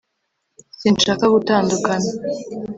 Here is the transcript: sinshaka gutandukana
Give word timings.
sinshaka 0.79 1.25
gutandukana 1.35 2.09